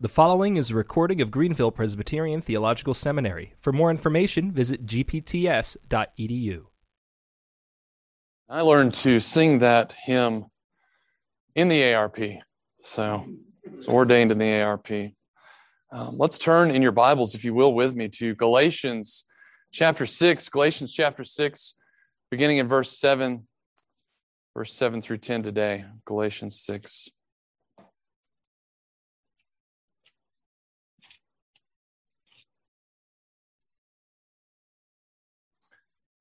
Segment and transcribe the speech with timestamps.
[0.00, 3.54] The following is a recording of Greenville Presbyterian Theological Seminary.
[3.58, 6.66] For more information, visit gpts.edu.
[8.48, 10.46] I learned to sing that hymn
[11.56, 12.16] in the ARP,
[12.80, 13.26] so
[13.64, 14.88] it's ordained in the ARP.
[15.90, 19.24] Um, let's turn in your Bibles, if you will, with me to Galatians
[19.72, 20.48] chapter 6.
[20.48, 21.74] Galatians chapter 6,
[22.30, 23.48] beginning in verse 7,
[24.54, 25.86] verse 7 through 10 today.
[26.04, 27.08] Galatians 6.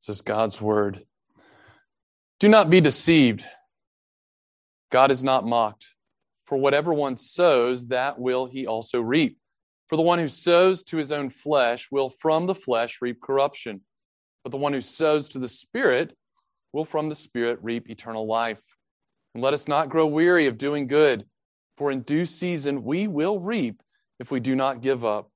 [0.07, 1.03] This is God's word.
[2.39, 3.43] Do not be deceived.
[4.89, 5.85] God is not mocked.
[6.45, 9.37] For whatever one sows, that will he also reap.
[9.89, 13.81] For the one who sows to his own flesh will from the flesh reap corruption.
[14.45, 16.15] But the one who sows to the Spirit
[16.71, 18.61] will from the Spirit reap eternal life.
[19.35, 21.25] And let us not grow weary of doing good,
[21.77, 23.83] for in due season we will reap
[24.21, 25.29] if we do not give up.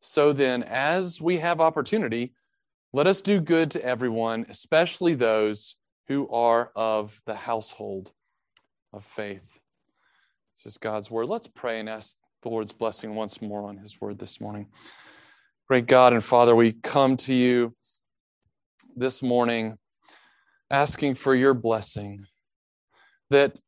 [0.00, 2.34] So then, as we have opportunity,
[2.96, 5.76] let us do good to everyone, especially those
[6.08, 8.10] who are of the household
[8.90, 9.60] of faith.
[10.54, 11.26] This is God's word.
[11.26, 14.68] Let's pray and ask the Lord's blessing once more on his word this morning.
[15.68, 17.74] Great God and Father, we come to you
[18.96, 19.76] this morning
[20.70, 22.24] asking for your blessing,
[23.28, 23.58] that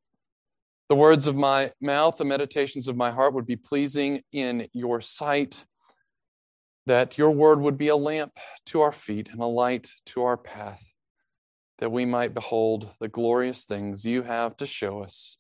[0.89, 5.03] the words of my mouth, the meditations of my heart would be pleasing in your
[5.03, 5.67] sight
[6.89, 8.33] that your word would be a lamp
[8.65, 10.83] to our feet and a light to our path,
[11.81, 15.37] that we might behold the glorious things you have to show us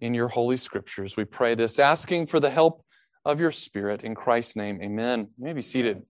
[0.00, 1.16] in your holy scriptures.
[1.16, 2.84] We pray this, asking for the help
[3.24, 4.04] of your Spirit.
[4.04, 5.30] In Christ's name, amen.
[5.36, 6.02] You may be seated.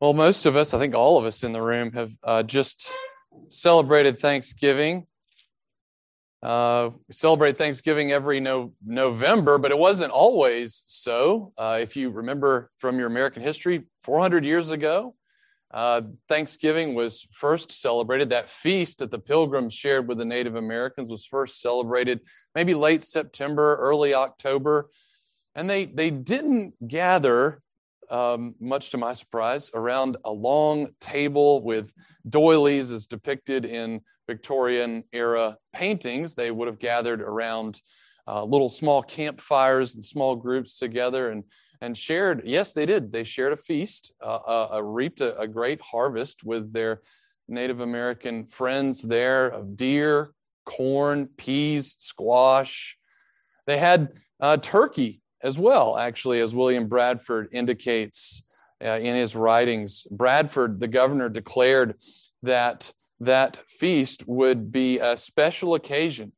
[0.00, 2.90] Well, most of us, I think all of us in the room, have uh, just
[3.48, 5.06] celebrated Thanksgiving
[6.46, 11.52] uh, we celebrate Thanksgiving every no, November, but it wasn't always so.
[11.58, 15.16] Uh, if you remember from your American history, 400 years ago,
[15.72, 18.30] uh, Thanksgiving was first celebrated.
[18.30, 22.20] That feast that the pilgrims shared with the Native Americans was first celebrated
[22.54, 24.88] maybe late September, early October.
[25.56, 27.60] And they, they didn't gather
[28.10, 31.92] um, much to my surprise, around a long table with
[32.28, 36.34] doilies as depicted in Victorian era paintings.
[36.34, 37.80] They would have gathered around
[38.26, 41.44] uh, little small campfires and small groups together and,
[41.80, 42.42] and shared.
[42.44, 43.12] Yes, they did.
[43.12, 47.02] They shared a feast, uh, uh, uh reaped a, a great harvest with their
[47.48, 50.32] Native American friends there of deer,
[50.64, 52.98] corn, peas, squash.
[53.66, 58.42] They had uh, turkey as well, actually, as William Bradford indicates
[58.84, 60.04] uh, in his writings.
[60.10, 61.94] Bradford, the governor, declared
[62.42, 66.32] that that feast would be a special occasion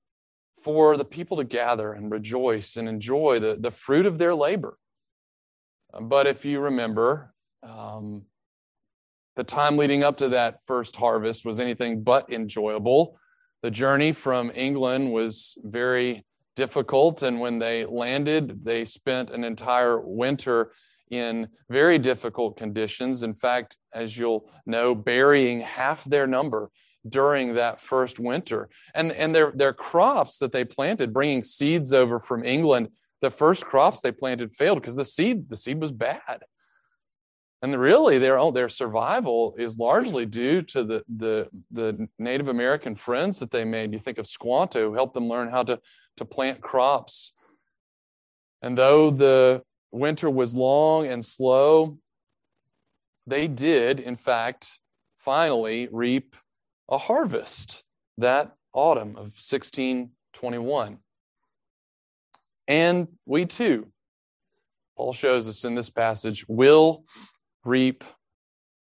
[0.62, 4.76] for the people to gather and rejoice and enjoy the, the fruit of their labor.
[5.98, 7.32] But if you remember,
[7.62, 8.26] um,
[9.36, 13.18] the time leading up to that first harvest was anything but enjoyable.
[13.62, 16.26] The journey from England was very
[16.58, 17.22] difficult.
[17.22, 20.72] And when they landed, they spent an entire winter
[21.10, 23.22] in very difficult conditions.
[23.22, 26.70] In fact, as you'll know, burying half their number
[27.08, 28.68] during that first winter.
[28.92, 32.88] And, and their, their crops that they planted, bringing seeds over from England,
[33.22, 36.38] the first crops they planted failed because the seed, the seed was bad.
[37.62, 43.40] And really, their their survival is largely due to the, the, the Native American friends
[43.40, 43.92] that they made.
[43.92, 45.80] You think of Squanto, who helped them learn how to
[46.18, 47.32] to plant crops.
[48.62, 51.98] And though the winter was long and slow,
[53.26, 54.78] they did, in fact,
[55.18, 56.36] finally reap
[56.88, 57.84] a harvest
[58.16, 60.98] that autumn of 1621.
[62.66, 63.88] And we too,
[64.96, 67.04] Paul shows us in this passage, will
[67.64, 68.04] reap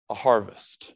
[0.09, 0.95] a harvest.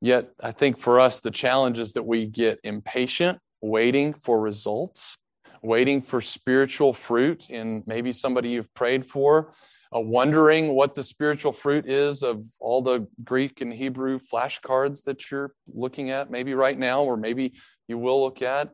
[0.00, 5.18] Yet, I think for us, the challenge is that we get impatient waiting for results,
[5.62, 9.52] waiting for spiritual fruit in maybe somebody you've prayed for,
[9.94, 15.30] uh, wondering what the spiritual fruit is of all the Greek and Hebrew flashcards that
[15.30, 17.54] you're looking at, maybe right now, or maybe
[17.88, 18.72] you will look at.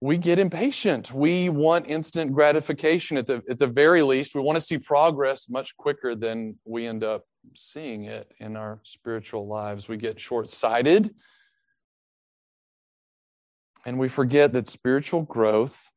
[0.00, 1.12] We get impatient.
[1.12, 4.34] We want instant gratification at the, at the very least.
[4.34, 7.24] We want to see progress much quicker than we end up
[7.54, 9.88] seeing it in our spiritual lives.
[9.88, 11.14] We get short sighted
[13.86, 15.90] and we forget that spiritual growth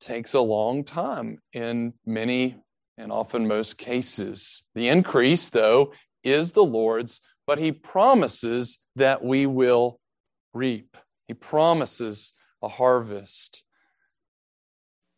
[0.00, 2.56] takes a long time in many
[2.98, 4.64] and often most cases.
[4.74, 5.92] The increase, though,
[6.24, 10.00] is the Lord's but he promises that we will
[10.52, 10.96] reap.
[11.28, 12.32] He promises
[12.62, 13.62] a harvest.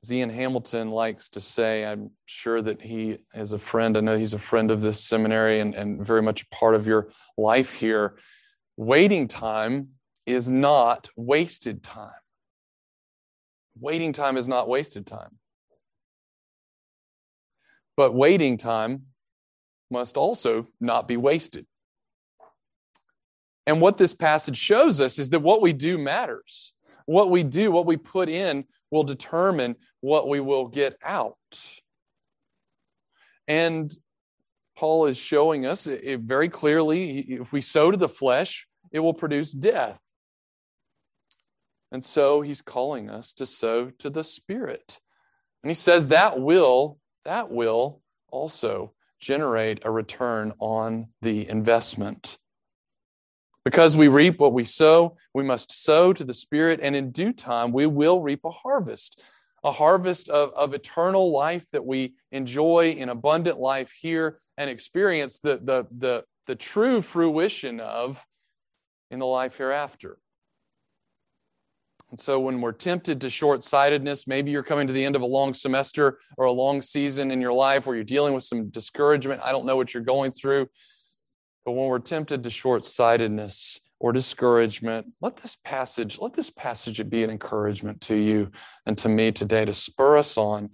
[0.03, 3.97] As Ian Hamilton likes to say, I'm sure that he is a friend.
[3.97, 6.87] I know he's a friend of this seminary and, and very much a part of
[6.87, 8.17] your life here.
[8.77, 9.89] Waiting time
[10.29, 12.11] is not wasted time.
[13.81, 15.39] Waiting time is not wasted time.
[17.97, 19.07] But waiting time
[19.91, 21.67] must also not be wasted.
[23.67, 26.75] And what this passage shows us is that what we do matters.
[27.07, 31.37] What we do, what we put in, will determine what we will get out.
[33.47, 33.91] And
[34.77, 39.15] Paul is showing us it very clearly if we sow to the flesh, it will
[39.15, 39.99] produce death.
[41.91, 45.01] And so he's calling us to sow to the Spirit.
[45.63, 52.39] And he says that will, that will also generate a return on the investment.
[53.65, 57.33] Because we reap what we sow, we must sow to the Spirit, and in due
[57.33, 59.23] time we will reap a harvest
[59.65, 65.41] a harvest of, of eternal life that we enjoy in abundant life here and experience
[65.41, 68.25] the, the, the, the true fruition of
[69.11, 70.19] in the life hereafter.
[72.11, 75.23] And so, when we're tempted to short sightedness, maybe you're coming to the end of
[75.23, 78.71] a long semester or a long season in your life where you're dealing with some
[78.71, 79.43] discouragement.
[79.45, 80.69] I don't know what you're going through.
[81.65, 87.07] But when we're tempted to short sightedness or discouragement, let this passage, let this passage
[87.11, 88.51] be an encouragement to you
[88.87, 90.71] and to me today to spur us on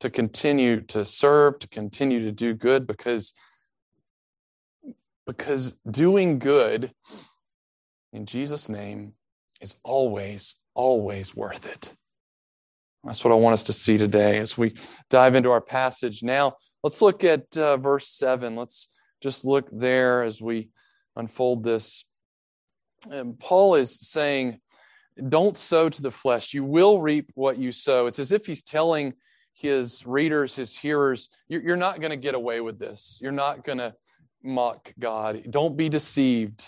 [0.00, 3.32] to continue to serve, to continue to do good because
[5.24, 6.90] because doing good
[8.12, 9.12] in Jesus' name
[9.60, 11.92] is always, always worth it.
[13.04, 14.74] That's what I want us to see today as we
[15.10, 16.22] dive into our passage.
[16.22, 16.54] Now,
[16.84, 18.54] let's look at uh, verse 7.
[18.54, 18.88] Let's
[19.20, 20.70] just look there as we
[21.16, 22.04] unfold this.
[23.10, 24.60] And Paul is saying,
[25.28, 26.54] Don't sow to the flesh.
[26.54, 28.06] You will reap what you sow.
[28.06, 29.14] It's as if he's telling
[29.52, 33.18] his readers, his hearers, You're not going to get away with this.
[33.20, 33.94] You're not going to
[34.44, 35.46] mock God.
[35.50, 36.64] Don't be deceived.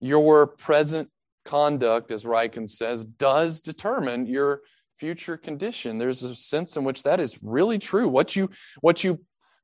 [0.00, 1.08] Your present
[1.44, 4.62] conduct, as Ryken says, does determine your
[4.98, 5.98] future condition.
[5.98, 8.08] There's a sense in which that is really true.
[8.08, 8.50] What you
[8.80, 9.20] what you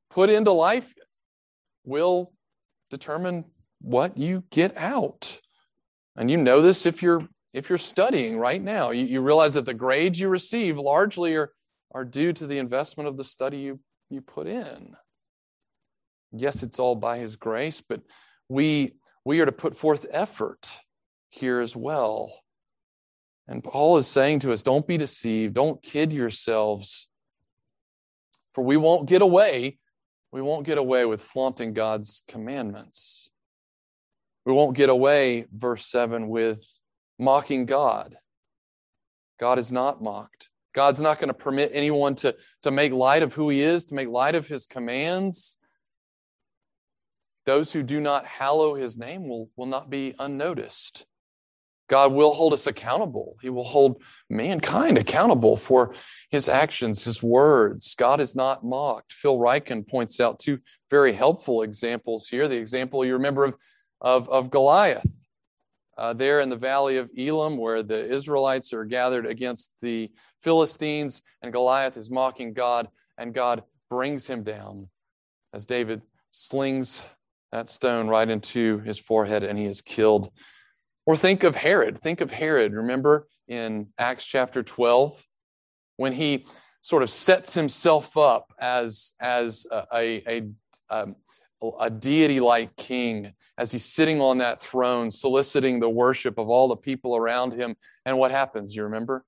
[0.09, 0.93] put into life
[1.83, 2.33] will
[2.89, 3.45] determine
[3.79, 5.39] what you get out.
[6.15, 8.91] And you know this if you're if you're studying right now.
[8.91, 11.51] You, you realize that the grades you receive largely are,
[11.93, 13.79] are due to the investment of the study you,
[14.09, 14.95] you put in.
[16.31, 18.01] Yes, it's all by his grace, but
[18.47, 18.93] we
[19.25, 20.69] we are to put forth effort
[21.31, 22.31] here as well.
[23.47, 27.09] And Paul is saying to us, don't be deceived, don't kid yourselves.
[28.53, 29.79] For we won't get away
[30.31, 33.29] we won't get away with flaunting God's commandments.
[34.45, 36.65] We won't get away, verse 7, with
[37.19, 38.15] mocking God.
[39.39, 40.49] God is not mocked.
[40.73, 43.95] God's not going to permit anyone to, to make light of who he is, to
[43.95, 45.57] make light of his commands.
[47.45, 51.05] Those who do not hallow his name will, will not be unnoticed.
[51.91, 53.35] God will hold us accountable.
[53.41, 55.93] He will hold mankind accountable for
[56.29, 57.95] his actions, his words.
[57.95, 59.11] God is not mocked.
[59.11, 60.59] Phil Ryken points out two
[60.89, 62.47] very helpful examples here.
[62.47, 63.57] The example you remember of,
[63.99, 65.25] of, of Goliath,
[65.97, 70.09] uh, there in the valley of Elah, where the Israelites are gathered against the
[70.41, 72.87] Philistines, and Goliath is mocking God,
[73.17, 74.87] and God brings him down
[75.53, 77.03] as David slings
[77.51, 80.31] that stone right into his forehead, and he is killed.
[81.05, 82.01] Or think of Herod.
[82.01, 82.73] Think of Herod.
[82.73, 85.25] Remember in Acts chapter 12
[85.97, 86.45] when he
[86.81, 90.49] sort of sets himself up as, as a, a, a,
[90.89, 91.15] um,
[91.79, 96.67] a deity like king, as he's sitting on that throne, soliciting the worship of all
[96.67, 97.75] the people around him.
[98.05, 98.75] And what happens?
[98.75, 99.23] You remember?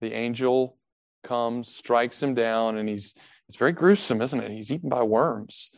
[0.00, 0.78] The angel
[1.24, 3.14] comes, strikes him down, and he's
[3.48, 4.50] it's very gruesome, isn't it?
[4.50, 5.70] He's eaten by worms.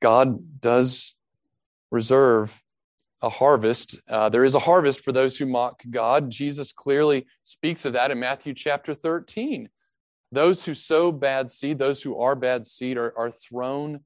[0.00, 1.14] God does
[1.90, 2.60] reserve
[3.22, 4.00] a harvest.
[4.08, 6.30] Uh, there is a harvest for those who mock God.
[6.30, 9.68] Jesus clearly speaks of that in Matthew chapter 13.
[10.32, 14.00] Those who sow bad seed, those who are bad seed, are, are thrown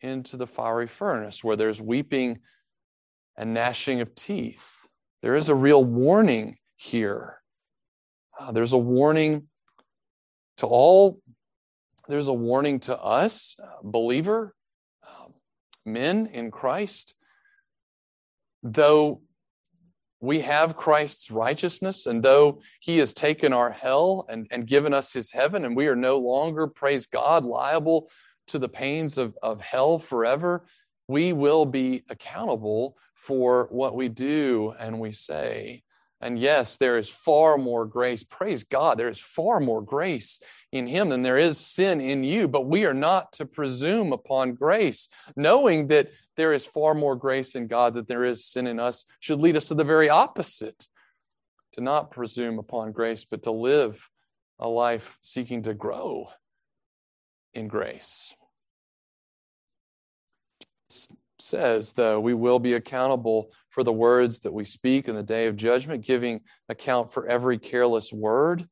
[0.00, 2.40] into the fiery furnace where there's weeping
[3.36, 4.88] and gnashing of teeth.
[5.22, 7.38] There is a real warning here.
[8.38, 9.48] Uh, there's a warning
[10.58, 11.20] to all,
[12.08, 14.54] there's a warning to us, uh, believer,
[15.06, 15.32] um,
[15.86, 17.14] men in Christ
[18.62, 19.20] though
[20.20, 25.12] we have Christ's righteousness, and though he has taken our hell and, and given us
[25.12, 28.08] his heaven, and we are no longer, praise God, liable
[28.46, 30.64] to the pains of, of hell forever,
[31.08, 35.82] we will be accountable for what we do and we say.
[36.22, 38.22] And yes, there is far more grace.
[38.22, 42.46] Praise God, there is far more grace in Him than there is sin in you.
[42.46, 45.08] But we are not to presume upon grace.
[45.34, 49.04] Knowing that there is far more grace in God than there is sin in us
[49.18, 50.86] should lead us to the very opposite
[51.72, 54.08] to not presume upon grace, but to live
[54.60, 56.28] a life seeking to grow
[57.52, 58.36] in grace.
[61.42, 65.46] Says, though, we will be accountable for the words that we speak in the day
[65.46, 68.68] of judgment, giving account for every careless word.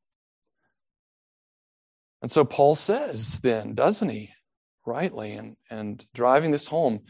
[2.23, 4.31] And so Paul says, then, doesn't he,
[4.87, 7.01] rightly, and, and driving this home,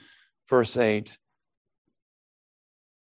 [0.49, 1.17] verse 8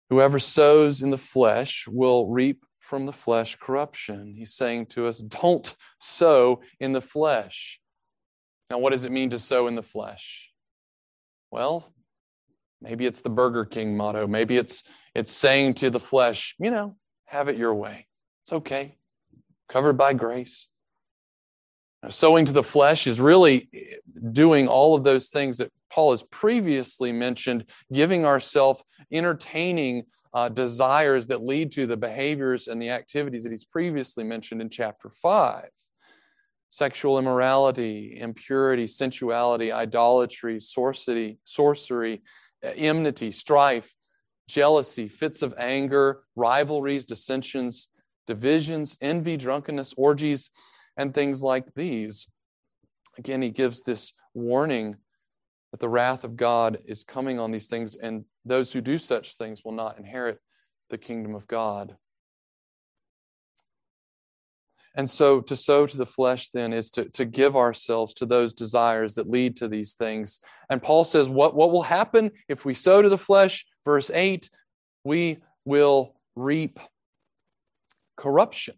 [0.09, 4.35] Whoever sows in the flesh will reap from the flesh corruption.
[4.37, 7.81] He's saying to us, don't sow in the flesh.
[8.71, 10.51] Now, what does it mean to sow in the flesh?
[11.53, 11.93] Well,
[12.81, 14.27] maybe it's the Burger King motto.
[14.27, 14.85] Maybe it's
[15.15, 16.97] it's saying to the flesh, you know,
[17.27, 18.07] have it your way.
[18.43, 18.97] It's okay.
[19.69, 20.69] Covered by grace.
[22.03, 23.69] Now, sowing to the flesh is really
[24.33, 28.83] doing all of those things that Paul has previously mentioned, giving ourselves,
[29.13, 34.61] entertaining uh, desires that lead to the behaviors and the activities that he's previously mentioned
[34.61, 35.69] in chapter 5
[36.73, 42.23] sexual immorality, impurity, sensuality, idolatry, sorcery, sorcery,
[42.63, 43.95] enmity, strife,
[44.49, 47.89] jealousy, fits of anger, rivalries, dissensions,
[48.27, 50.51] divisions, envy, drunkenness, orgies,
[50.97, 52.27] and things like these.
[53.19, 54.97] Again, he gives this warning
[55.71, 59.37] that the wrath of God is coming on these things, and those who do such
[59.37, 60.39] things will not inherit
[60.91, 61.97] the kingdom of God.
[64.97, 68.53] And so to sow to the flesh then is to, to give ourselves to those
[68.53, 70.41] desires that lead to these things.
[70.69, 73.67] And Paul says, what, what will happen if we sow to the flesh?
[73.85, 74.51] Verse 8,
[75.05, 76.81] we will reap
[78.17, 78.75] corruption.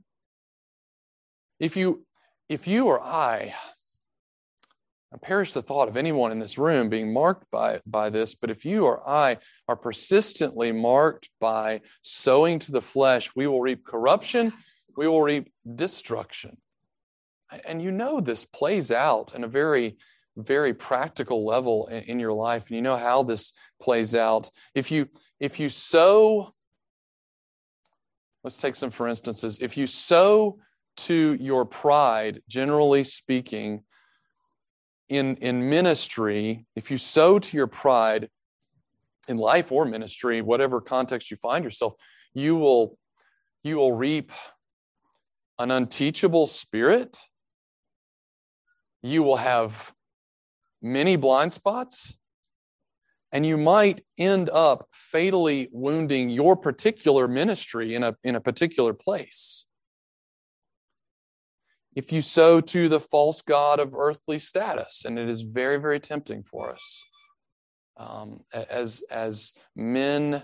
[1.59, 2.05] If you
[2.49, 3.55] if you or I
[5.13, 8.51] I perish the thought of anyone in this room being marked by, by this, but
[8.51, 9.39] if you or I
[9.69, 14.55] are persistently marked by sowing to the flesh, we will reap corruption,
[14.97, 16.57] we will reap destruction.
[17.65, 19.97] And you know this plays out in a very,
[20.37, 22.69] very practical level in, in your life.
[22.69, 24.49] And you know how this plays out.
[24.75, 25.09] If you
[25.39, 26.55] if you sow,
[28.43, 29.59] let's take some for instances.
[29.61, 30.59] If you sow
[30.97, 33.83] to your pride, generally speaking,
[35.13, 38.31] in, in ministry, if you sow to your pride
[39.29, 41.95] in life or ministry, whatever context you find yourself,
[42.33, 42.99] you will,
[43.63, 44.33] you will reap
[45.63, 47.19] an unteachable spirit.
[49.03, 49.93] You will have
[50.81, 52.17] many blind spots,
[53.31, 58.93] and you might end up fatally wounding your particular ministry in a, in a particular
[58.93, 59.67] place
[61.95, 66.01] if you sow to the false God of earthly status, and it is very, very
[66.01, 67.05] tempting for us.
[67.99, 70.43] Um, as, as men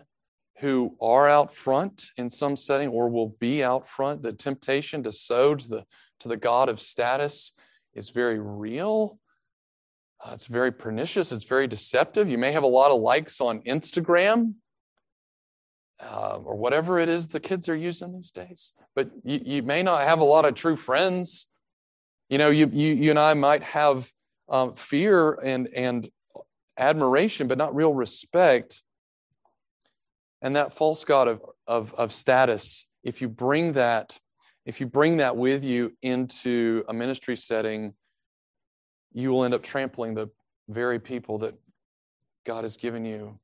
[0.60, 5.12] who are out front in some setting or will be out front, the temptation to
[5.12, 5.84] sow to the,
[6.20, 7.52] to the God of status
[7.94, 9.18] is very real.
[10.24, 11.30] Uh, it's very pernicious.
[11.30, 12.28] It's very deceptive.
[12.28, 14.54] You may have a lot of likes on Instagram
[16.00, 18.72] uh, or whatever it is the kids are using these days.
[18.96, 21.46] But you, you may not have a lot of true friends.
[22.28, 24.10] You know, you, you, you and I might have
[24.48, 26.08] um, fear and, and
[26.76, 28.82] admiration, but not real respect.
[30.40, 34.18] And that false God of, of, of status, if you bring that,
[34.64, 37.94] if you bring that with you into a ministry setting,
[39.12, 40.30] you will end up trampling the
[40.68, 41.54] very people that
[42.44, 43.38] God has given you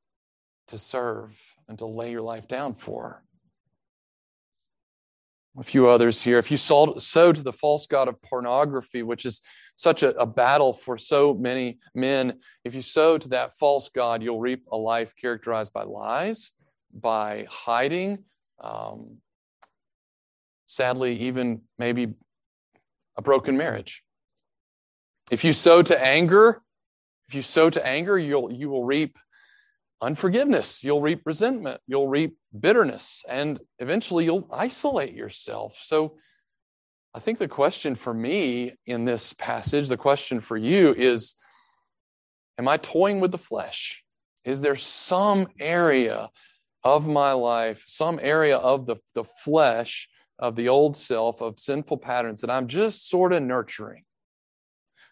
[0.69, 3.23] to serve and to lay your life down for.
[5.57, 6.39] A few others here.
[6.39, 9.41] If you sow, sow to the false god of pornography, which is
[9.77, 14.21] such a, a, battle for so many men, if you sow to that false god,
[14.21, 16.51] you'll reap a life characterized by lies,
[16.95, 18.25] by hiding,
[18.61, 19.19] um,
[20.67, 22.15] sadly, even maybe
[23.17, 24.03] a broken marriage.
[25.31, 26.63] If you sow to anger,
[27.29, 29.19] if you sow to anger, you'll you will reap
[30.01, 30.85] unforgiveness.
[30.85, 31.81] You'll reap resentment.
[31.87, 33.25] You'll reap bitterness.
[33.29, 35.79] And eventually you'll isolate yourself.
[35.81, 36.17] So
[37.15, 41.35] I think the question for me in this passage, the question for you is
[42.59, 44.05] Am I toying with the flesh?
[44.45, 46.29] Is there some area
[46.85, 51.99] of my life, some area of the, the flesh, of the old self, of sinful
[51.99, 54.05] patterns that I'm just sort of nurturing,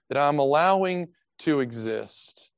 [0.09, 1.09] that I'm allowing
[1.41, 2.51] to exist.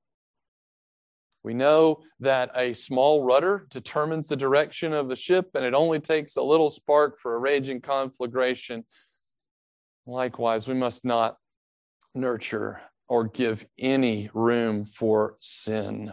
[1.42, 6.00] We know that a small rudder determines the direction of the ship, and it only
[6.00, 8.84] takes a little spark for a raging conflagration.
[10.06, 11.36] Likewise, we must not
[12.14, 16.12] nurture or give any room for sin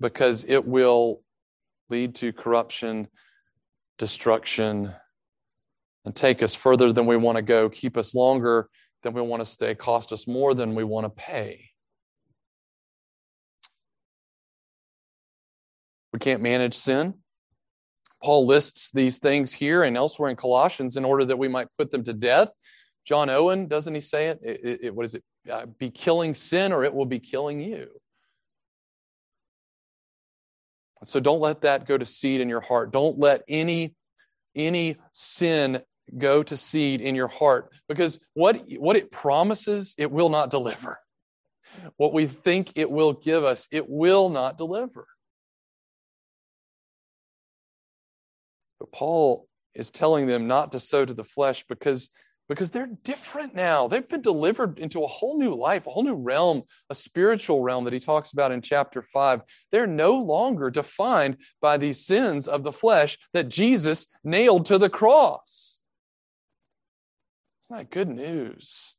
[0.00, 1.20] because it will
[1.90, 3.08] lead to corruption,
[3.98, 4.94] destruction,
[6.04, 8.68] and take us further than we want to go, keep us longer
[9.02, 11.70] than we want to stay, cost us more than we want to pay.
[16.12, 17.14] We can't manage sin.
[18.22, 21.90] Paul lists these things here and elsewhere in Colossians in order that we might put
[21.90, 22.50] them to death.
[23.04, 24.40] John Owen, doesn't he say it?
[24.42, 25.24] it, it, it what is it?
[25.50, 27.88] Uh, be killing sin or it will be killing you.
[31.04, 32.92] So don't let that go to seed in your heart.
[32.92, 33.94] Don't let any
[34.54, 35.82] any sin
[36.16, 40.98] go to seed in your heart because what what it promises it will not deliver.
[41.96, 45.06] What we think it will give us, it will not deliver.
[48.78, 52.10] But Paul is telling them not to sow to the flesh because,
[52.48, 53.88] because they're different now.
[53.88, 57.84] They've been delivered into a whole new life, a whole new realm, a spiritual realm
[57.84, 59.42] that he talks about in chapter 5.
[59.70, 64.90] They're no longer defined by these sins of the flesh that Jesus nailed to the
[64.90, 65.80] cross.
[67.64, 68.94] Isn't that good news?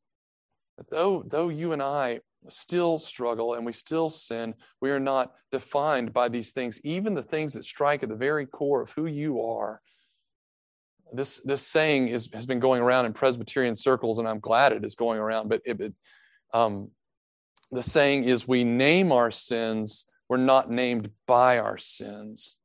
[0.78, 5.34] That though, though you and I still struggle and we still sin, we are not
[5.52, 9.06] defined by these things, even the things that strike at the very core of who
[9.06, 9.82] you are.
[11.14, 14.84] This, this saying is, has been going around in Presbyterian circles, and I'm glad it
[14.84, 15.50] is going around.
[15.50, 15.94] But it, it,
[16.54, 16.92] um,
[17.72, 22.58] the saying is, we name our sins, we're not named by our sins.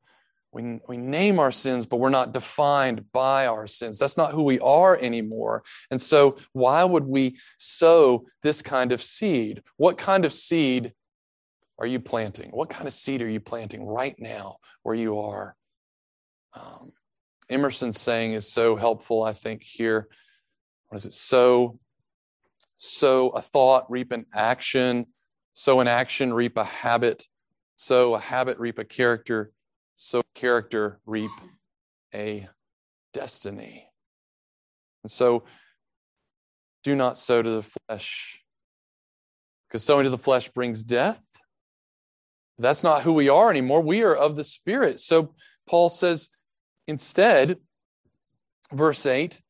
[0.52, 3.98] We, we name our sins, but we're not defined by our sins.
[3.98, 5.62] That's not who we are anymore.
[5.90, 9.62] And so, why would we sow this kind of seed?
[9.76, 10.92] What kind of seed
[11.78, 12.50] are you planting?
[12.50, 15.54] What kind of seed are you planting right now where you are?
[16.54, 16.92] Um,
[17.50, 20.08] Emerson's saying is so helpful, I think, here.
[20.88, 21.12] What is it?
[21.12, 21.78] So,
[22.76, 25.06] sow a thought, reap an action.
[25.52, 27.26] Sow an action, reap a habit.
[27.76, 29.52] Sow a habit, reap a character
[30.00, 31.30] so character reap
[32.14, 32.48] a
[33.12, 33.86] destiny.
[35.04, 35.44] And so
[36.82, 38.42] do not sow to the flesh,
[39.68, 41.22] because sowing to the flesh brings death.
[42.58, 43.82] That's not who we are anymore.
[43.82, 45.00] We are of the Spirit.
[45.00, 45.34] So
[45.68, 46.30] Paul says
[46.90, 47.56] instead,
[48.72, 49.40] verse 8,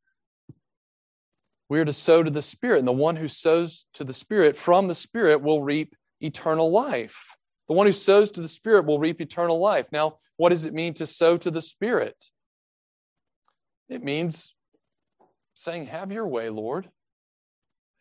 [1.68, 2.80] we are to sow to the Spirit.
[2.80, 7.34] And the one who sows to the Spirit from the Spirit will reap eternal life.
[7.68, 9.86] The one who sows to the Spirit will reap eternal life.
[9.90, 12.16] Now, what does it mean to sow to the Spirit?
[13.88, 14.54] It means
[15.54, 16.90] saying, Have your way, Lord.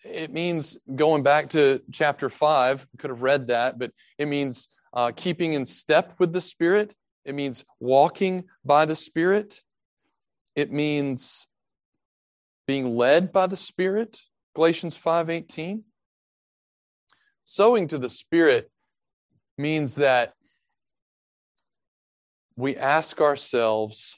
[0.04, 5.12] It means going back to chapter 5, could have read that, but it means uh,
[5.15, 6.95] keeping in step with the Spirit.
[7.25, 9.62] It means walking by the Spirit.
[10.55, 11.47] It means
[12.65, 14.21] being led by the Spirit.
[14.55, 15.84] Galatians 5:18.
[17.43, 18.71] Sowing to the Spirit
[19.58, 20.36] means that
[22.55, 24.17] we ask ourselves,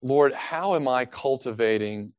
[0.00, 2.14] Lord, how am I cultivating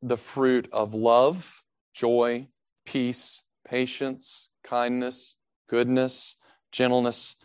[0.00, 1.62] the fruit of love,
[1.94, 2.48] joy,
[2.84, 5.36] peace, patience, kindness,
[5.68, 6.36] goodness,
[6.72, 7.36] gentleness,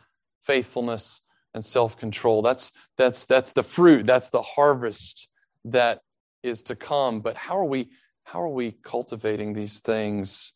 [0.42, 1.22] faithfulness,
[1.54, 2.42] and self-control?
[2.42, 5.30] That's that's that's the fruit, that's the harvest
[5.66, 6.02] that
[6.44, 7.22] is to come.
[7.22, 7.90] But how are we
[8.24, 10.54] how are we cultivating these things?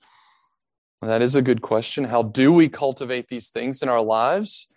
[1.02, 2.04] That is a good question.
[2.04, 4.68] How do we cultivate these things in our lives?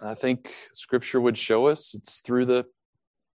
[0.00, 2.66] I think scripture would show us it's through the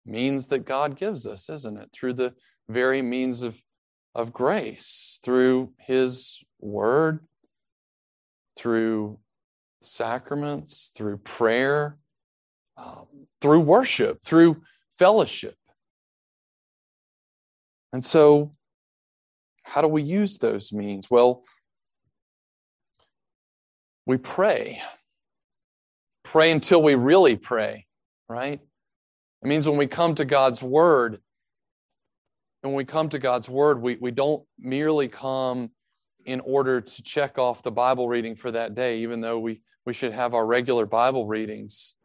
[0.06, 1.90] means that God gives us, isn't it?
[1.94, 2.34] Through the
[2.68, 3.62] very means of,
[4.14, 7.26] of grace, through his word,
[8.56, 9.20] through
[9.82, 11.98] sacraments, through prayer,
[12.78, 13.06] um,
[13.42, 14.62] through worship, through
[14.98, 15.56] fellowship.
[17.94, 18.54] And so
[19.64, 21.10] how do we use those means?
[21.10, 21.44] Well,
[24.06, 24.82] we pray.
[26.24, 27.86] Pray until we really pray,
[28.30, 28.60] right?
[29.44, 31.20] It means when we come to God's Word,
[32.64, 35.72] and when we come to God's Word, we, we don't merely come
[36.26, 39.94] in order to check off the Bible reading for that day, even though we, we
[39.94, 41.96] should have our regular Bible readings.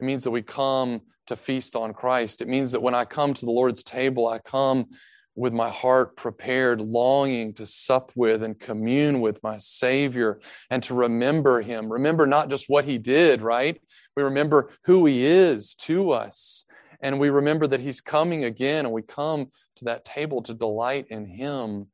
[0.00, 2.42] It means that we come to feast on Christ.
[2.42, 4.86] It means that when I come to the Lord's table, I come
[5.34, 10.94] with my heart prepared, longing to sup with and commune with my Savior and to
[10.94, 11.90] remember Him.
[11.90, 13.80] Remember not just what He did, right?
[14.16, 16.64] We remember who He is to us.
[17.00, 21.06] And we remember that He's coming again, and we come to that table to delight
[21.08, 21.86] in Him.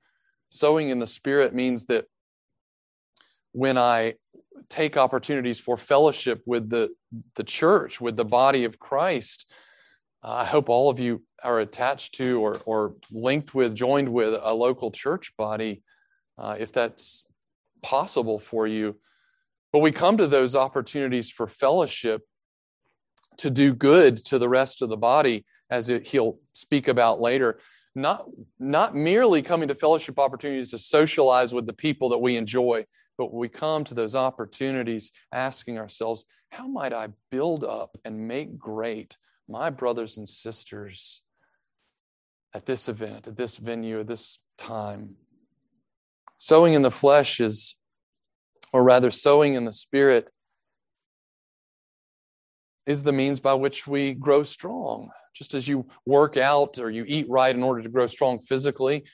[0.49, 2.07] Sowing in the Spirit means that
[3.53, 4.15] when I
[4.69, 6.91] take opportunities for fellowship with the,
[7.35, 9.51] the church, with the body of Christ,
[10.23, 14.53] I hope all of you are attached to or, or linked with, joined with a
[14.53, 15.83] local church body,
[16.37, 17.27] uh, if that's
[17.83, 18.97] possible for you.
[19.73, 22.23] But we come to those opportunities for fellowship
[23.39, 27.61] to do good to the rest of the body, as it, he'll speak about later.
[27.99, 28.27] Not,
[28.61, 32.87] not merely coming to fellowship opportunities to socialize with the people that we enjoy,
[33.19, 38.57] but we come to those opportunities asking ourselves, how might I build up and make
[38.57, 39.17] great
[39.49, 41.23] my brothers and sisters
[42.55, 45.17] at this event, at this venue, at this time.
[46.37, 47.75] Sowing in the flesh is,
[48.73, 50.29] or rather, sowing in the spirit
[52.89, 55.11] is the means by which we grow strong.
[55.35, 59.05] Just as you work out or you eat right in order to grow strong physically,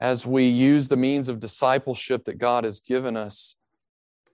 [0.00, 3.56] as we use the means of discipleship that God has given us,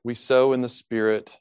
[0.04, 1.38] we sow in the spirit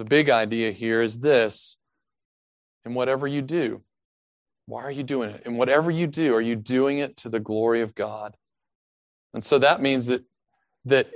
[0.00, 1.76] The big idea here is this
[2.84, 3.82] in whatever you do,
[4.66, 5.42] why are you doing it?
[5.44, 8.36] And whatever you do, are you doing it to the glory of God?
[9.34, 10.24] And so that means that
[10.86, 11.10] that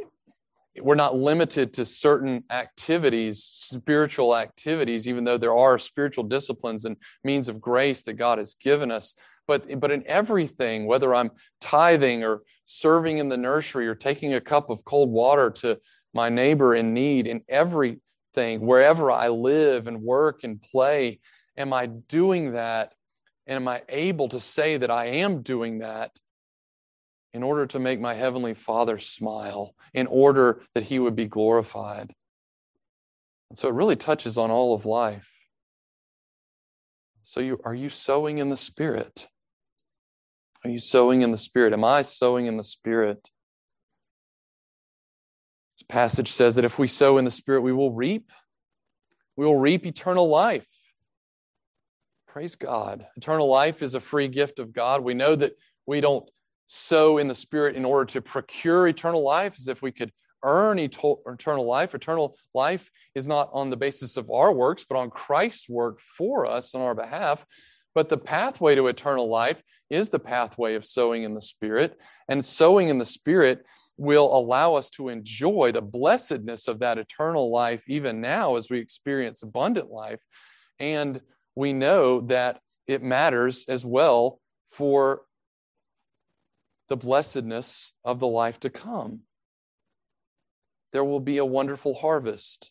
[0.81, 6.97] we're not limited to certain activities, spiritual activities, even though there are spiritual disciplines and
[7.23, 9.15] means of grace that God has given us.
[9.47, 14.41] But, but in everything, whether I'm tithing or serving in the nursery or taking a
[14.41, 15.79] cup of cold water to
[16.13, 21.21] my neighbor in need, in everything, wherever I live and work and play,
[21.57, 22.95] am I doing that?
[23.47, 26.19] And am I able to say that I am doing that
[27.35, 32.15] in order to make my Heavenly Father smile, in order that He would be glorified?
[33.51, 35.29] And so it really touches on all of life.
[37.23, 39.27] So, you, are you sowing in the Spirit?
[40.65, 41.73] Are you sowing in the Spirit?
[41.73, 43.29] Am I sowing in the Spirit?
[45.77, 48.31] This passage says that if we sow in the Spirit, we will reap.
[49.37, 50.67] We will reap eternal life.
[52.29, 53.07] Praise God.
[53.17, 55.03] Eternal life is a free gift of God.
[55.03, 55.53] We know that
[55.87, 56.29] we don't
[56.67, 60.79] sow in the Spirit in order to procure eternal life as if we could earn
[60.79, 61.95] eternal life.
[61.95, 66.47] Eternal life is not on the basis of our works, but on Christ's work for
[66.47, 67.45] us on our behalf.
[67.95, 72.01] But the pathway to eternal life is the pathway of sowing in the Spirit.
[72.29, 73.65] And sowing in the Spirit
[73.97, 78.81] will allow us to enjoy the blessedness of that eternal life even now as we
[78.81, 80.21] experience abundant life.
[80.81, 81.21] And
[81.55, 85.23] we know that it matters as well for
[86.89, 89.21] the blessedness of the life to come.
[90.93, 92.71] There will be a wonderful harvest.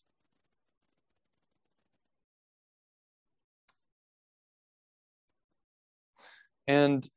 [6.67, 7.07] And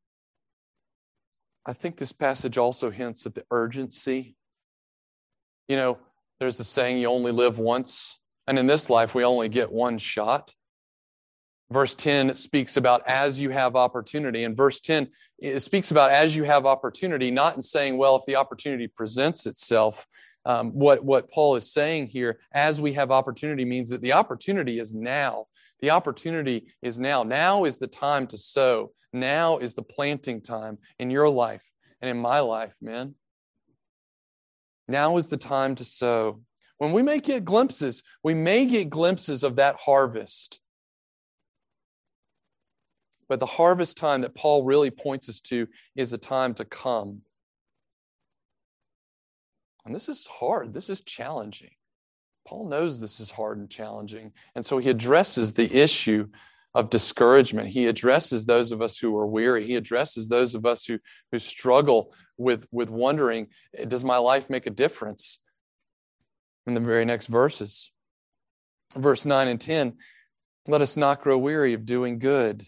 [1.64, 4.36] I think this passage also hints at the urgency.
[5.68, 5.98] You know,
[6.40, 8.18] there's the saying, you only live once.
[8.46, 10.54] And in this life, we only get one shot.
[11.70, 14.44] Verse 10 speaks about as you have opportunity.
[14.44, 18.24] And verse 10 it speaks about as you have opportunity, not in saying, well, if
[18.26, 20.06] the opportunity presents itself.
[20.44, 24.78] Um, what, what Paul is saying here, as we have opportunity, means that the opportunity
[24.78, 25.46] is now.
[25.80, 27.24] The opportunity is now.
[27.24, 28.92] Now is the time to sow.
[29.12, 31.68] Now is the planting time in your life
[32.00, 33.16] and in my life, man.
[34.88, 36.42] Now is the time to sow.
[36.78, 40.60] When we may get glimpses, we may get glimpses of that harvest.
[43.28, 47.22] But the harvest time that Paul really points us to is a time to come.
[49.84, 50.72] And this is hard.
[50.72, 51.70] This is challenging.
[52.46, 54.32] Paul knows this is hard and challenging.
[54.54, 56.28] And so he addresses the issue
[56.74, 57.68] of discouragement.
[57.68, 59.66] He addresses those of us who are weary.
[59.66, 60.98] He addresses those of us who,
[61.32, 63.48] who struggle with, with wondering,
[63.88, 65.40] does my life make a difference?
[66.66, 67.92] In the very next verses.
[68.94, 69.94] Verse 9 and 10
[70.68, 72.66] let us not grow weary of doing good.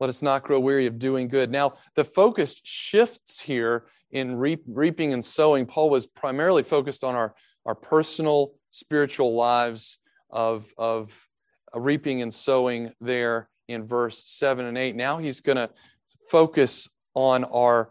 [0.00, 1.50] Let us not grow weary of doing good.
[1.50, 5.66] Now, the focus shifts here in reap, reaping and sowing.
[5.66, 7.34] Paul was primarily focused on our
[7.68, 9.98] our personal spiritual lives
[10.30, 11.28] of, of
[11.74, 14.96] uh, reaping and sowing there in verse 7 and 8.
[14.96, 15.68] Now he's going to
[16.30, 17.90] focus on our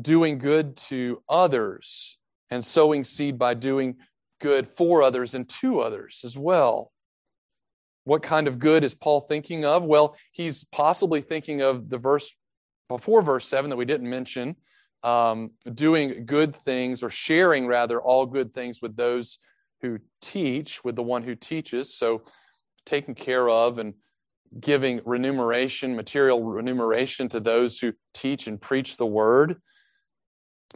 [0.00, 2.18] doing good to others
[2.50, 3.96] and sowing seed by doing
[4.38, 6.92] good for others and to others as well.
[8.04, 9.84] What kind of good is Paul thinking of?
[9.84, 12.34] Well, he's possibly thinking of the verse
[12.88, 14.56] before verse 7 that we didn't mention,
[15.02, 19.38] um, doing good things or sharing rather all good things with those
[19.80, 21.94] who teach, with the one who teaches.
[21.94, 22.22] So
[22.84, 23.94] taking care of and
[24.58, 29.60] giving remuneration, material remuneration to those who teach and preach the word.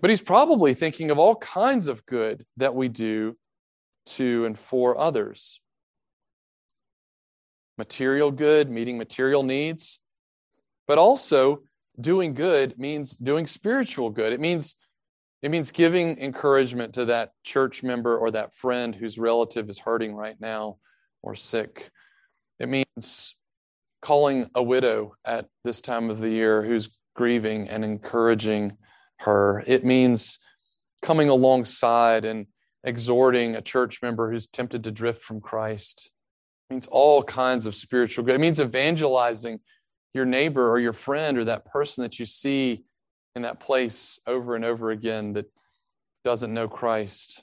[0.01, 3.37] But he's probably thinking of all kinds of good that we do
[4.07, 5.61] to and for others
[7.79, 10.01] material good, meeting material needs,
[10.87, 11.63] but also
[12.01, 14.33] doing good means doing spiritual good.
[14.33, 14.77] It means
[15.43, 20.15] it means giving encouragement to that church member or that friend whose relative is hurting
[20.15, 20.79] right now
[21.23, 21.91] or sick.
[22.59, 23.35] It means
[24.01, 28.79] calling a widow at this time of the year who's grieving and encouraging
[29.19, 29.63] her.
[29.67, 30.39] It means
[31.03, 32.47] coming alongside and
[32.83, 36.11] exhorting a church member who's tempted to drift from Christ.
[36.69, 38.35] It means all kinds of spiritual good.
[38.35, 39.61] It means evangelizing
[40.15, 42.85] your neighbor or your friend or that person that you see
[43.35, 45.47] in that place over and over again that
[46.25, 47.43] doesn't know Christ.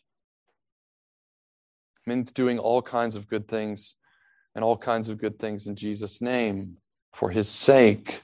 [2.05, 3.95] It means doing all kinds of good things
[4.55, 6.77] and all kinds of good things in Jesus' name
[7.13, 8.23] for his sake.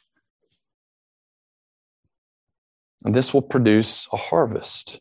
[3.04, 5.00] And this will produce a harvest.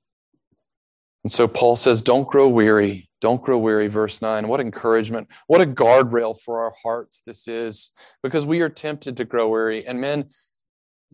[1.24, 3.05] And so Paul says, Don't grow weary.
[3.20, 3.88] Don't grow weary.
[3.88, 4.46] Verse 9.
[4.48, 5.28] What encouragement.
[5.46, 9.86] What a guardrail for our hearts this is, because we are tempted to grow weary.
[9.86, 10.30] And men,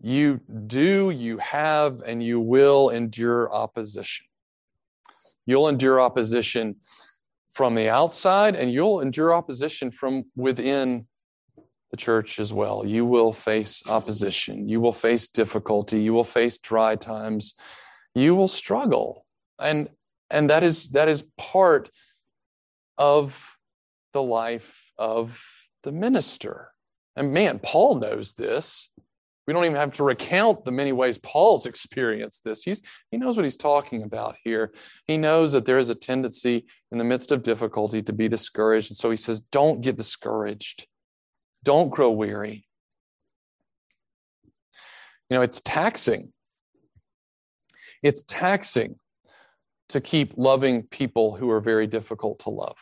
[0.01, 4.25] you do, you have, and you will endure opposition.
[5.45, 6.77] You'll endure opposition
[7.53, 11.07] from the outside, and you'll endure opposition from within
[11.91, 12.83] the church as well.
[12.85, 14.67] You will face opposition.
[14.67, 16.01] You will face difficulty.
[16.01, 17.53] You will face dry times.
[18.15, 19.25] You will struggle.
[19.59, 19.89] And,
[20.33, 21.89] and that, is, that is part
[22.97, 23.57] of
[24.13, 25.41] the life of
[25.83, 26.71] the minister.
[27.15, 28.89] And man, Paul knows this.
[29.45, 32.63] We don't even have to recount the many ways Paul's experienced this.
[32.63, 34.73] He's, he knows what he's talking about here.
[35.05, 38.89] He knows that there is a tendency in the midst of difficulty to be discouraged.
[38.89, 40.87] And so he says, Don't get discouraged,
[41.63, 42.65] don't grow weary.
[45.29, 46.31] You know, it's taxing.
[48.01, 48.99] It's taxing
[49.93, 52.77] to keep loving people who are very difficult to love.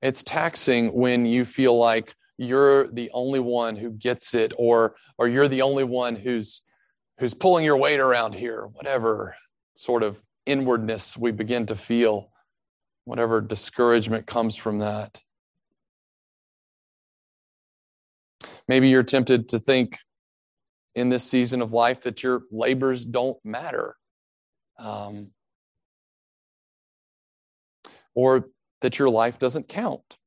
[0.00, 5.28] It's taxing when you feel like you're the only one who gets it or or
[5.28, 6.62] you're the only one who's
[7.18, 9.34] who's pulling your weight around here whatever
[9.74, 10.16] sort of
[10.46, 12.30] inwardness we begin to feel
[13.04, 15.20] whatever discouragement comes from that
[18.68, 19.98] maybe you're tempted to think
[20.94, 23.96] in this season of life that your labors don't matter
[24.78, 25.32] um,
[28.18, 28.48] or
[28.80, 30.18] that your life doesn't count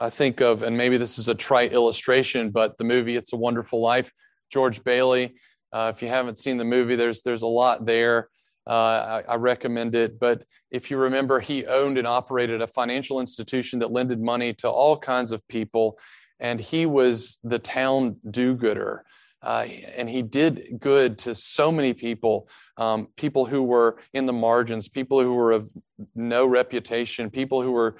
[0.00, 3.36] I think of, and maybe this is a trite illustration, but the movie It's a
[3.36, 4.10] Wonderful Life,
[4.50, 5.34] George Bailey.
[5.72, 8.30] Uh, if you haven't seen the movie, there's there's a lot there.
[8.66, 10.18] Uh, I, I, recommend it.
[10.18, 14.70] But if you remember, he owned and operated a financial institution that lended money to
[14.70, 15.98] all kinds of people,
[16.38, 19.04] and he was the town do-gooder.
[19.42, 24.32] Uh, and he did good to so many people, um, people who were in the
[24.32, 25.70] margins, people who were of
[26.14, 27.96] no reputation, people who were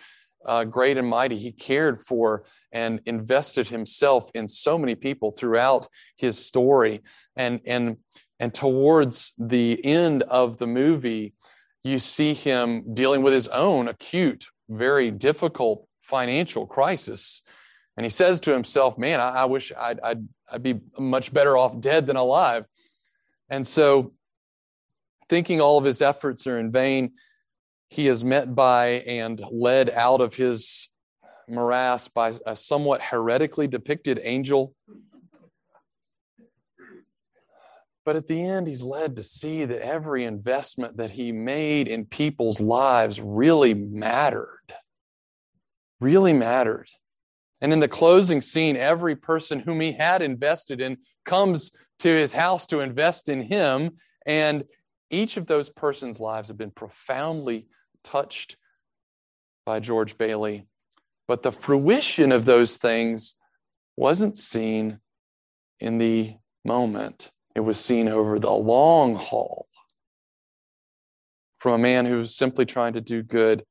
[0.46, 1.38] uh, great and mighty.
[1.38, 7.02] He cared for and invested himself in so many people throughout his story.
[7.36, 7.98] And, and,
[8.38, 11.34] and towards the end of the movie,
[11.82, 17.42] you see him dealing with his own acute, very difficult financial crisis.
[17.96, 21.56] And he says to himself, Man, I, I wish I'd, I'd, I'd be much better
[21.56, 22.64] off dead than alive.
[23.48, 24.12] And so,
[25.28, 27.12] thinking all of his efforts are in vain,
[27.88, 30.88] he is met by and led out of his
[31.48, 34.74] morass by a somewhat heretically depicted angel.
[38.04, 42.06] But at the end, he's led to see that every investment that he made in
[42.06, 44.74] people's lives really mattered.
[46.00, 46.88] Really mattered.
[47.60, 52.32] And in the closing scene, every person whom he had invested in comes to his
[52.32, 53.96] house to invest in him.
[54.26, 54.64] And
[55.10, 57.66] each of those persons' lives have been profoundly
[58.02, 58.56] touched
[59.66, 60.66] by George Bailey.
[61.28, 63.36] But the fruition of those things
[63.96, 65.00] wasn't seen
[65.78, 69.66] in the moment, it was seen over the long haul
[71.58, 73.64] from a man who was simply trying to do good.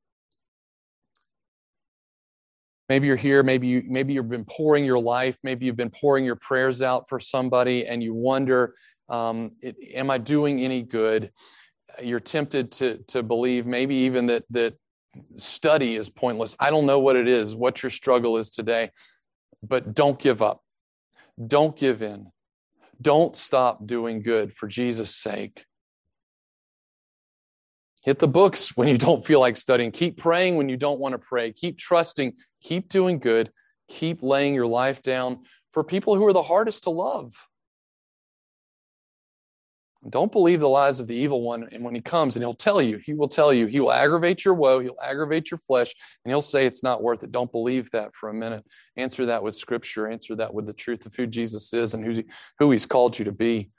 [2.90, 6.26] Maybe you're here, maybe you maybe you've been pouring your life, maybe you've been pouring
[6.26, 8.74] your prayers out for somebody and you wonder,
[9.10, 11.32] um, it, am I doing any good?
[12.02, 14.76] you're tempted to to believe maybe even that that
[15.36, 16.56] study is pointless.
[16.60, 18.92] I don't know what it is, what your struggle is today,
[19.64, 20.62] but don't give up.
[21.46, 22.32] Don't give in.
[23.02, 25.66] Don't stop doing good for Jesus' sake.
[28.02, 29.92] Hit the books when you don't feel like studying.
[29.92, 31.52] Keep praying when you don't want to pray.
[31.52, 32.34] Keep trusting.
[32.62, 33.52] Keep doing good.
[33.88, 35.40] Keep laying your life down
[35.72, 37.48] for people who are the hardest to love.
[40.08, 41.68] Don't believe the lies of the evil one.
[41.74, 44.46] And when he comes and he'll tell you, he will tell you, he will aggravate
[44.46, 47.34] your woe, he'll aggravate your flesh, and he'll say it's not worth it.
[47.34, 48.64] Don't believe that for a minute.
[48.96, 52.24] Answer that with scripture, answer that with the truth of who Jesus is and who,
[52.60, 53.72] who he's called you to be.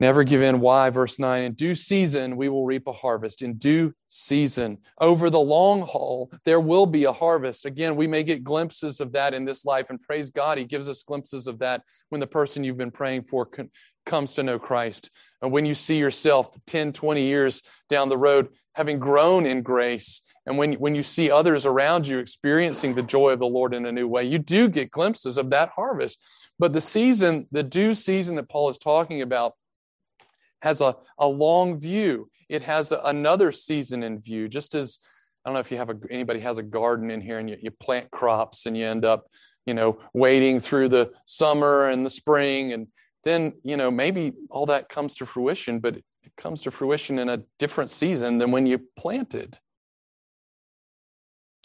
[0.00, 0.60] Never give in.
[0.60, 0.88] Why?
[0.88, 1.42] Verse 9.
[1.42, 3.42] In due season, we will reap a harvest.
[3.42, 4.78] In due season.
[4.98, 7.66] Over the long haul, there will be a harvest.
[7.66, 10.88] Again, we may get glimpses of that in this life, and praise God, He gives
[10.88, 13.48] us glimpses of that when the person you've been praying for
[14.06, 15.10] comes to know Christ.
[15.42, 20.22] And when you see yourself 10, 20 years down the road having grown in grace,
[20.46, 23.84] and when, when you see others around you experiencing the joy of the Lord in
[23.84, 26.22] a new way, you do get glimpses of that harvest.
[26.58, 29.52] But the season, the due season that Paul is talking about,
[30.62, 32.30] has a, a long view.
[32.48, 34.98] It has a, another season in view, just as
[35.44, 37.56] I don't know if you have a, anybody has a garden in here and you,
[37.60, 39.26] you plant crops and you end up,
[39.66, 42.72] you know, waiting through the summer and the spring.
[42.72, 42.88] And
[43.24, 46.04] then, you know, maybe all that comes to fruition, but it
[46.36, 49.58] comes to fruition in a different season than when you planted.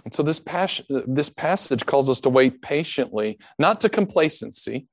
[0.06, 4.88] And so this, pas- this passage calls us to wait patiently, not to complacency,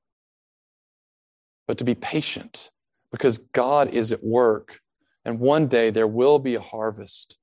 [1.67, 2.71] but to be patient
[3.13, 4.81] because God is at work.
[5.23, 7.37] And one day there will be a harvest.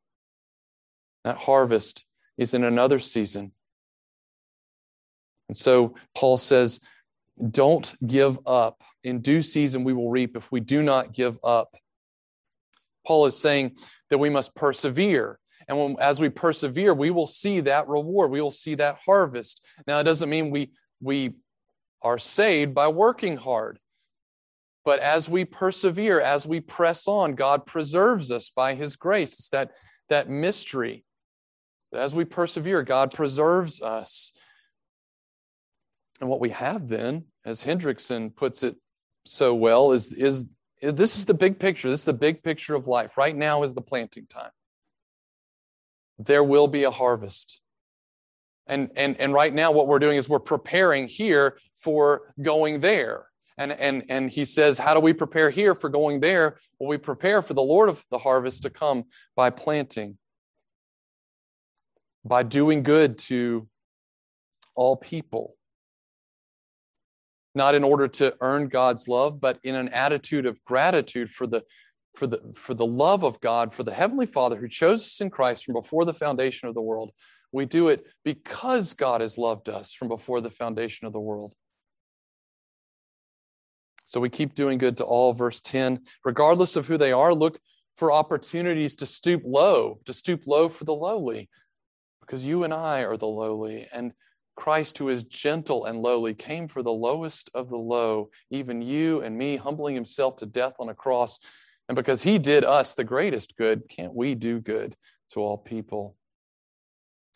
[1.25, 2.05] That harvest
[2.37, 3.53] is in another season.
[5.49, 6.81] And so Paul says,
[7.51, 8.83] don't give up.
[9.05, 11.77] In due season, we will reap if we do not give up.
[13.07, 13.77] Paul is saying
[14.11, 15.39] that we must persevere.
[15.69, 18.33] And when, as we persevere, we will see that reward.
[18.33, 19.63] We will see that harvest.
[19.87, 21.35] Now, it doesn't mean we, we
[22.03, 23.79] are saved by working hard.
[24.85, 29.35] But as we persevere, as we press on, God preserves us by his grace.
[29.35, 29.73] It's that,
[30.09, 31.05] that mystery.
[31.93, 34.33] As we persevere, God preserves us.
[36.21, 38.77] And what we have then, as Hendriksen puts it
[39.27, 40.47] so well, is, is,
[40.81, 41.91] is this is the big picture.
[41.91, 43.17] This is the big picture of life.
[43.17, 44.51] Right now is the planting time.
[46.19, 47.61] There will be a harvest.
[48.67, 53.30] And, and, and right now, what we're doing is we're preparing here for going there.
[53.59, 56.59] And, and, and he says, How do we prepare here for going there?
[56.79, 59.05] Well, we prepare for the Lord of the harvest to come
[59.37, 60.19] by planting,
[62.25, 63.69] by doing good to
[64.75, 65.57] all people.
[67.55, 71.65] Not in order to earn God's love, but in an attitude of gratitude for the,
[72.15, 75.31] for the, for the love of God, for the Heavenly Father who chose us in
[75.31, 77.11] Christ from before the foundation of the world.
[77.53, 81.55] We do it because God has loved us from before the foundation of the world.
[84.11, 85.33] So we keep doing good to all.
[85.33, 87.61] Verse 10 regardless of who they are, look
[87.97, 91.49] for opportunities to stoop low, to stoop low for the lowly,
[92.21, 93.87] because you and I are the lowly.
[93.93, 94.13] And
[94.57, 99.21] Christ, who is gentle and lowly, came for the lowest of the low, even you
[99.21, 101.39] and me, humbling himself to death on a cross.
[101.89, 104.97] And because he did us the greatest good, can't we do good
[105.31, 106.17] to all people?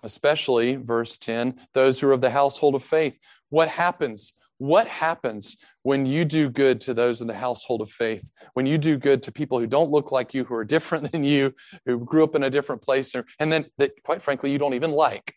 [0.02, 3.16] Especially, verse 10, those who are of the household of faith.
[3.50, 8.30] What happens what happens when you do good to those in the household of faith?
[8.54, 11.24] When you do good to people who don't look like you, who are different than
[11.24, 11.54] you,
[11.86, 14.92] who grew up in a different place, and then that, quite frankly, you don't even
[14.92, 15.34] like?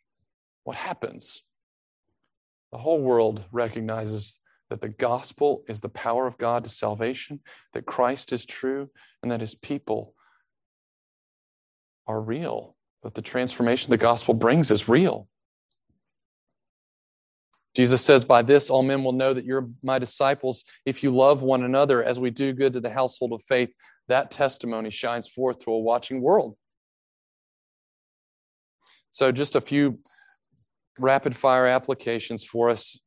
[0.63, 1.43] What happens?
[2.71, 7.39] The whole world recognizes that the gospel is the power of God to salvation,
[7.73, 8.89] that Christ is true,
[9.23, 10.13] and that his people
[12.05, 15.27] are real, that the transformation the gospel brings is real.
[17.77, 21.43] Jesus says, By this all men will know that you're my disciples if you love
[21.43, 23.69] one another as we do good to the household of faith.
[24.07, 26.57] That testimony shines forth to a watching world.
[29.11, 29.99] So, just a few
[30.97, 32.99] rapid fire applications for us.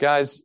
[0.00, 0.42] Guys,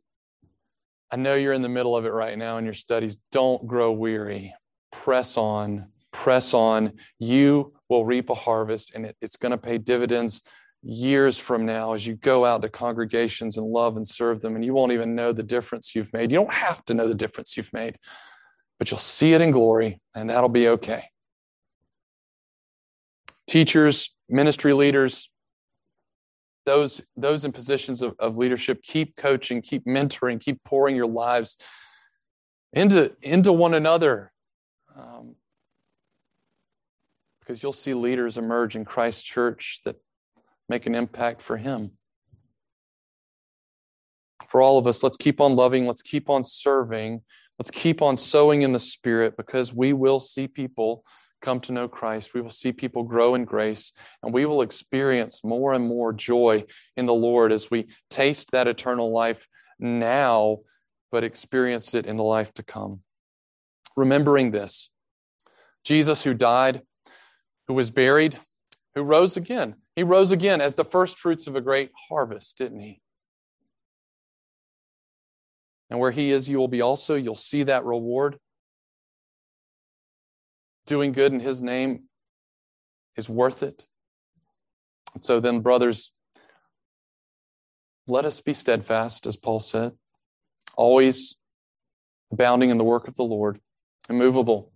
[1.10, 3.18] I know you're in the middle of it right now in your studies.
[3.32, 4.54] Don't grow weary.
[4.92, 6.92] Press on, press on.
[7.18, 10.42] You will reap a harvest, and it's going to pay dividends
[10.82, 14.64] years from now as you go out to congregations and love and serve them, and
[14.64, 16.30] you won't even know the difference you've made.
[16.30, 17.96] You don't have to know the difference you've made,
[18.78, 21.04] but you'll see it in glory, and that'll be okay.
[23.46, 25.30] Teachers, ministry leaders,
[26.64, 31.56] those, those in positions of, of leadership, keep coaching, keep mentoring, keep pouring your lives
[32.72, 34.32] into, into one another.
[34.96, 35.36] Um,
[37.40, 39.96] because you'll see leaders emerge in Christ's church that
[40.72, 41.90] make an impact for Him.
[44.48, 47.20] For all of us, let's keep on loving, let's keep on serving,
[47.58, 51.04] let's keep on sowing in the Spirit because we will see people
[51.42, 52.32] come to know Christ.
[52.32, 53.92] We will see people grow in grace,
[54.22, 56.64] and we will experience more and more joy
[56.96, 59.48] in the Lord as we taste that eternal life
[59.78, 60.60] now,
[61.10, 63.00] but experienced it in the life to come.
[63.94, 64.88] Remembering this,
[65.84, 66.80] Jesus, who died,
[67.68, 68.38] who was buried,
[68.94, 69.74] who rose again.
[69.94, 73.00] He rose again as the first fruits of a great harvest, didn't he?
[75.90, 77.14] And where he is, you will be also.
[77.14, 78.38] You'll see that reward
[80.86, 82.04] doing good in his name
[83.16, 83.84] is worth it.
[85.14, 86.12] And so then, brothers,
[88.06, 89.92] let us be steadfast, as Paul said,
[90.74, 91.36] always
[92.32, 93.60] abounding in the work of the Lord,
[94.08, 94.72] immovable,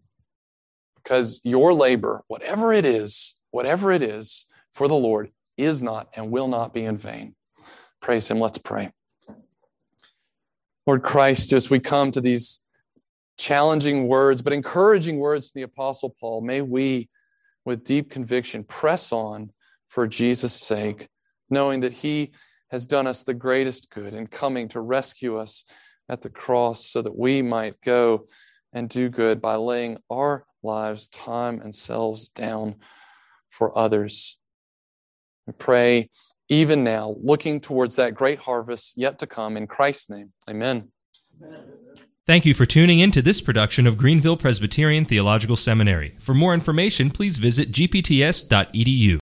[1.02, 4.44] because your labor, whatever it is, whatever it is
[4.76, 7.34] for the Lord, is not and will not be in vain.
[8.02, 8.38] Praise Him.
[8.38, 8.92] Let's pray.
[10.86, 12.60] Lord Christ, as we come to these
[13.38, 16.42] challenging words, but encouraging words from the Apostle Paul.
[16.42, 17.08] May we,
[17.64, 19.50] with deep conviction, press on
[19.88, 21.08] for Jesus' sake,
[21.48, 22.32] knowing that He
[22.70, 25.64] has done us the greatest good in coming to rescue us
[26.10, 28.26] at the cross so that we might go
[28.74, 32.74] and do good by laying our lives, time, and selves down
[33.48, 34.36] for others.
[35.46, 36.10] We pray
[36.48, 40.32] even now, looking towards that great harvest yet to come in Christ's name.
[40.48, 40.88] Amen.
[41.42, 41.60] Amen.
[42.26, 46.16] Thank you for tuning in to this production of Greenville Presbyterian Theological Seminary.
[46.18, 49.14] For more information, please visit gpts.edu.